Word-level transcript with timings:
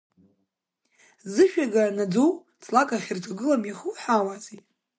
Зышәага 1.33 1.83
наӡоу 1.95 2.31
ҵлак 2.63 2.89
ахьырҿагылам, 2.95 3.63
иахуҳәаауазеи? 3.65 4.59